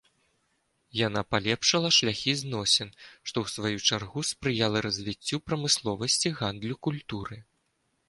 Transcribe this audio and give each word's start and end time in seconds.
Яна 1.07 1.21
палепшыла 1.33 1.91
шляхі 1.97 2.33
зносін, 2.41 2.89
што, 3.29 3.45
у 3.45 3.51
сваю 3.59 3.75
чаргу, 3.87 4.27
спрыяла 4.33 4.77
развіццю 4.89 5.35
прамысловасці, 5.51 6.37
гандлю, 6.41 6.75
культуры. 6.91 7.35